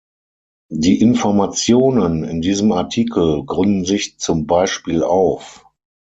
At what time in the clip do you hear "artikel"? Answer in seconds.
2.71-3.45